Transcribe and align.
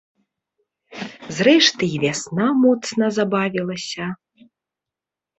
Зрэшты, 1.39 1.83
і 1.97 1.99
вясна 2.03 2.47
моцна 2.61 3.09
забавілася. 3.19 4.07